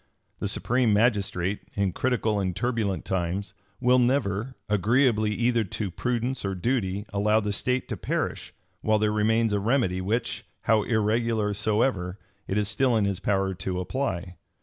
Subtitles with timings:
[0.39, 6.55] The supreme magistrate, in critical and turbulent times, will never, agreeably either to prudence or
[6.55, 8.51] duty, allow the state to perish,
[8.81, 12.17] while there remains a remedy which, how irregular soever,
[12.47, 14.37] it is still in his power to apply.